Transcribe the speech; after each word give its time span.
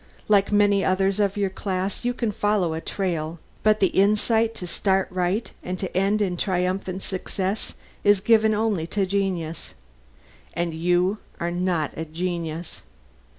Like 0.27 0.51
many 0.51 0.83
others 0.83 1.19
of 1.19 1.37
your 1.37 1.51
class 1.51 2.03
you 2.03 2.15
can 2.15 2.31
follow 2.31 2.73
a 2.73 2.81
trail, 2.81 3.37
but 3.61 3.79
the 3.79 3.89
insight 3.89 4.55
to 4.55 4.65
start 4.65 5.07
right 5.11 5.51
and 5.61 5.77
to 5.77 5.95
end 5.95 6.23
in 6.23 6.37
triumphant 6.37 7.03
success 7.03 7.75
is 8.03 8.19
given 8.19 8.55
only 8.55 8.87
to 8.87 9.01
a 9.03 9.05
genius, 9.05 9.75
and 10.55 10.73
you 10.73 11.19
are 11.39 11.51
not 11.51 11.91
a 11.95 12.05
genius." 12.05 12.81